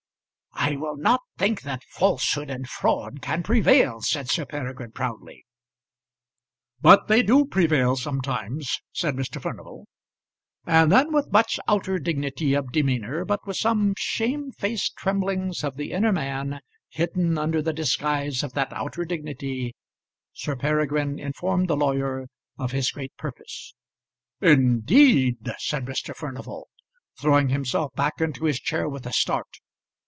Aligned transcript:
"I 0.53 0.75
will 0.75 0.95
not 0.95 1.21
think 1.39 1.63
that 1.63 1.83
falsehood 1.83 2.51
and 2.51 2.69
fraud 2.69 3.19
can 3.21 3.41
prevail," 3.41 4.01
said 4.01 4.29
Sir 4.29 4.45
Peregrine 4.45 4.91
proudly. 4.91 5.43
"But 6.79 7.07
they 7.07 7.23
do 7.23 7.45
prevail 7.45 7.95
sometimes," 7.95 8.79
said 8.93 9.15
Mr. 9.15 9.41
Furnival. 9.41 9.87
And 10.67 10.91
then 10.91 11.11
with 11.11 11.31
much 11.31 11.59
outer 11.67 11.97
dignity 11.97 12.53
of 12.53 12.71
demeanour, 12.71 13.25
but 13.25 13.45
with 13.47 13.57
some 13.57 13.95
shame 13.97 14.51
faced 14.51 14.95
tremblings 14.97 15.63
of 15.63 15.77
the 15.77 15.91
inner 15.93 16.11
man 16.11 16.59
hidden 16.89 17.39
under 17.39 17.61
the 17.63 17.73
guise 17.99 18.43
of 18.43 18.53
that 18.53 18.71
outer 18.71 19.03
dignity, 19.03 19.75
Sir 20.31 20.55
Peregrine 20.55 21.17
informed 21.17 21.69
the 21.69 21.77
lawyer 21.77 22.27
of 22.59 22.71
his 22.71 22.91
great 22.91 23.15
purpose. 23.17 23.73
"Indeed!" 24.41 25.37
said 25.57 25.85
Mr. 25.85 26.15
Furnival, 26.15 26.69
throwing 27.19 27.49
himself 27.49 27.93
back 27.95 28.21
into 28.21 28.45
his 28.45 28.59
chair 28.59 28.87
with 28.87 29.07
a 29.07 29.13
start. 29.13 29.57